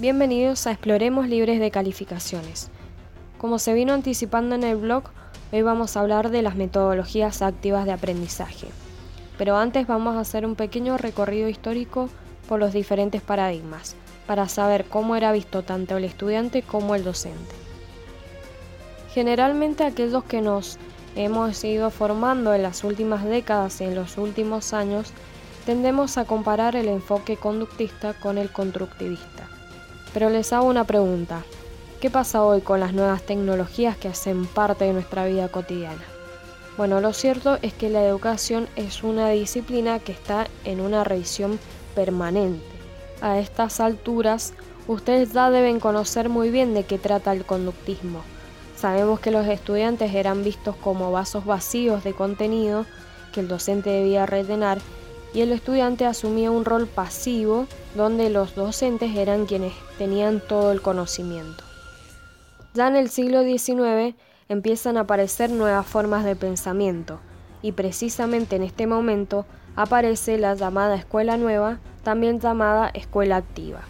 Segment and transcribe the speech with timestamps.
[0.00, 2.70] Bienvenidos a Exploremos Libres de Calificaciones.
[3.36, 5.02] Como se vino anticipando en el blog,
[5.52, 8.68] hoy vamos a hablar de las metodologías activas de aprendizaje.
[9.36, 12.08] Pero antes vamos a hacer un pequeño recorrido histórico
[12.48, 13.94] por los diferentes paradigmas,
[14.26, 17.54] para saber cómo era visto tanto el estudiante como el docente.
[19.12, 20.78] Generalmente aquellos que nos
[21.14, 25.12] hemos ido formando en las últimas décadas y en los últimos años,
[25.66, 29.39] tendemos a comparar el enfoque conductista con el constructivista.
[30.12, 31.42] Pero les hago una pregunta.
[32.00, 36.02] ¿Qué pasa hoy con las nuevas tecnologías que hacen parte de nuestra vida cotidiana?
[36.76, 41.58] Bueno, lo cierto es que la educación es una disciplina que está en una revisión
[41.94, 42.64] permanente.
[43.20, 44.54] A estas alturas,
[44.88, 48.22] ustedes ya deben conocer muy bien de qué trata el conductismo.
[48.76, 52.86] Sabemos que los estudiantes eran vistos como vasos vacíos de contenido
[53.30, 54.78] que el docente debía rellenar
[55.32, 60.82] y el estudiante asumía un rol pasivo donde los docentes eran quienes tenían todo el
[60.82, 61.64] conocimiento.
[62.74, 64.14] Ya en el siglo XIX
[64.48, 67.20] empiezan a aparecer nuevas formas de pensamiento
[67.62, 73.80] y precisamente en este momento aparece la llamada escuela nueva, también llamada escuela activa.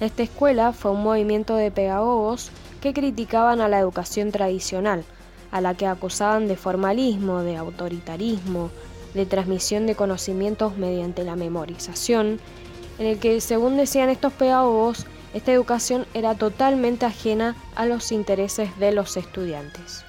[0.00, 5.04] Esta escuela fue un movimiento de pedagogos que criticaban a la educación tradicional,
[5.52, 8.70] a la que acusaban de formalismo, de autoritarismo,
[9.14, 12.40] de transmisión de conocimientos mediante la memorización,
[12.98, 18.78] en el que, según decían estos pedagogos, esta educación era totalmente ajena a los intereses
[18.78, 20.04] de los estudiantes.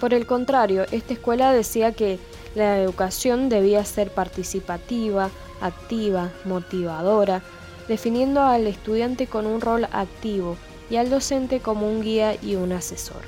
[0.00, 2.18] Por el contrario, esta escuela decía que
[2.54, 7.42] la educación debía ser participativa, activa, motivadora,
[7.88, 10.56] definiendo al estudiante con un rol activo
[10.90, 13.22] y al docente como un guía y un asesor.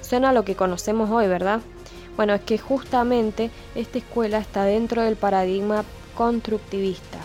[0.00, 1.60] Suena lo que conocemos hoy, ¿verdad?
[2.16, 7.18] Bueno, es que justamente esta escuela está dentro del paradigma constructivista,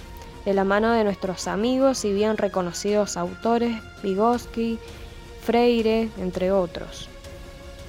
[0.45, 4.79] de la mano de nuestros amigos y bien reconocidos autores, Vygotsky,
[5.41, 7.09] Freire, entre otros.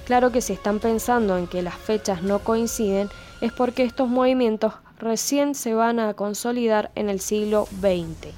[0.05, 3.09] Claro que si están pensando en que las fechas no coinciden,
[3.41, 8.33] es porque estos movimientos recién se van a consolidar en el siglo XX.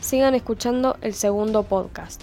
[0.00, 2.20] Sigan escuchando el segundo podcast.